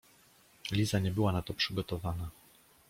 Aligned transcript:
Liza 0.71 0.99
nie 0.99 1.11
była 1.11 1.31
na 1.31 1.41
to 1.41 1.53
przygotowana. 1.53 2.29